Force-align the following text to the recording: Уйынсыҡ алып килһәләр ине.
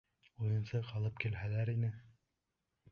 Уйынсыҡ 0.45 0.89
алып 1.01 1.21
килһәләр 1.25 1.73
ине. 1.77 1.95